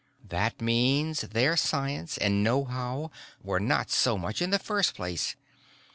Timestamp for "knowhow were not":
2.43-3.91